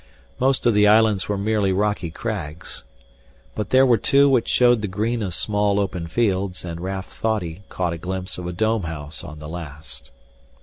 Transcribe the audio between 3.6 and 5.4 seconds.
there were two which showed the green of